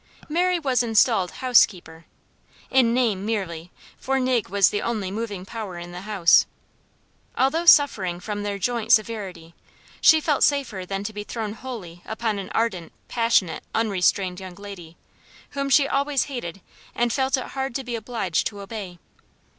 [0.27, 2.05] Mary was installed housekeeper
[2.71, 6.47] in name merely, for Nig was the only moving power in the house.
[7.37, 9.53] Although suffering from their joint severity,
[10.01, 14.97] she felt safer than to be thrown wholly upon an ardent, passionate, unrestrained young lady,
[15.51, 16.61] whom she always hated
[16.95, 18.97] and felt it hard to be obliged to obey.